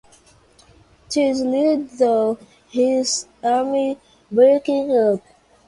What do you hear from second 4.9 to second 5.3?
up.